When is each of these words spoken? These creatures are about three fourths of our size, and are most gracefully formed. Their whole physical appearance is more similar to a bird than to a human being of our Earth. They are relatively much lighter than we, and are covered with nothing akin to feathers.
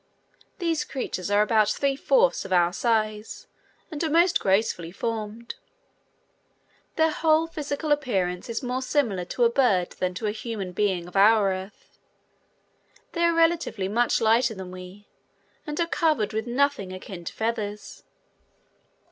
These 0.57 0.83
creatures 0.83 1.29
are 1.29 1.43
about 1.43 1.69
three 1.69 1.95
fourths 1.95 2.43
of 2.43 2.51
our 2.51 2.73
size, 2.73 3.45
and 3.91 4.03
are 4.03 4.09
most 4.09 4.39
gracefully 4.39 4.91
formed. 4.91 5.53
Their 6.95 7.11
whole 7.11 7.45
physical 7.45 7.91
appearance 7.91 8.49
is 8.49 8.63
more 8.63 8.81
similar 8.81 9.25
to 9.25 9.43
a 9.43 9.49
bird 9.51 9.91
than 9.99 10.15
to 10.15 10.25
a 10.25 10.31
human 10.31 10.71
being 10.71 11.07
of 11.07 11.15
our 11.15 11.53
Earth. 11.53 11.99
They 13.11 13.23
are 13.25 13.33
relatively 13.35 13.87
much 13.87 14.19
lighter 14.19 14.55
than 14.55 14.71
we, 14.71 15.07
and 15.67 15.79
are 15.79 15.85
covered 15.85 16.33
with 16.33 16.47
nothing 16.47 16.91
akin 16.91 17.23
to 17.25 17.31
feathers. 17.33 18.03